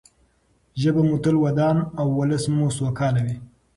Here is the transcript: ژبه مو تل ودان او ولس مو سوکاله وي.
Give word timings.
ژبه 0.81 1.01
مو 1.07 1.15
تل 1.23 1.35
ودان 1.43 1.77
او 1.99 2.07
ولس 2.19 2.43
مو 2.55 2.65
سوکاله 2.77 3.21
وي. 3.25 3.35